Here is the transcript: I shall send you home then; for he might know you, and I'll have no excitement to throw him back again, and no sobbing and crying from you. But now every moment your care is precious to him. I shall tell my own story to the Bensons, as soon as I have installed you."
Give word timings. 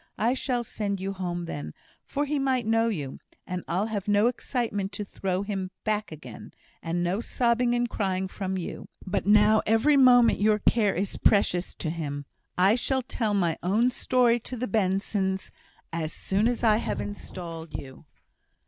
I 0.17 0.33
shall 0.33 0.63
send 0.63 0.99
you 0.99 1.13
home 1.13 1.45
then; 1.45 1.75
for 2.07 2.25
he 2.25 2.39
might 2.39 2.65
know 2.65 2.87
you, 2.87 3.19
and 3.45 3.63
I'll 3.67 3.85
have 3.85 4.07
no 4.07 4.25
excitement 4.25 4.91
to 4.93 5.05
throw 5.05 5.43
him 5.43 5.69
back 5.83 6.11
again, 6.11 6.55
and 6.81 7.03
no 7.03 7.19
sobbing 7.19 7.75
and 7.75 7.87
crying 7.87 8.27
from 8.27 8.57
you. 8.57 8.87
But 9.05 9.27
now 9.27 9.61
every 9.67 9.97
moment 9.97 10.39
your 10.39 10.57
care 10.57 10.95
is 10.95 11.17
precious 11.19 11.75
to 11.75 11.91
him. 11.91 12.25
I 12.57 12.73
shall 12.73 13.03
tell 13.03 13.35
my 13.35 13.59
own 13.61 13.91
story 13.91 14.39
to 14.39 14.57
the 14.57 14.67
Bensons, 14.67 15.51
as 15.93 16.11
soon 16.11 16.47
as 16.47 16.63
I 16.63 16.77
have 16.77 16.99
installed 16.99 17.75
you." 17.75 18.05